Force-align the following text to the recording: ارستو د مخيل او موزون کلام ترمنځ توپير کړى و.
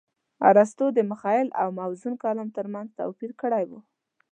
ارستو 0.49 0.85
د 0.93 0.99
مخيل 1.11 1.47
او 1.61 1.67
موزون 1.79 2.13
کلام 2.23 2.49
ترمنځ 2.57 2.89
توپير 2.99 3.31
کړى 3.41 3.63
و. 3.69 3.71